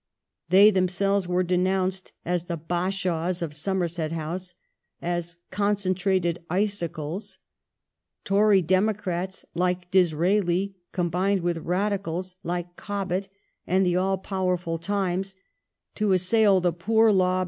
[0.49, 4.55] They themselves were denounced as the *' bashaws of Somerset House";
[4.99, 7.37] as" concentrated icicles";
[8.25, 13.29] Tory Democrats like Disraeli combined with Radicals like Cobbett
[13.67, 15.35] and the all powerful Times
[15.93, 17.39] to assail the "Poor Law Bastilles" ^At Rye they were 21s.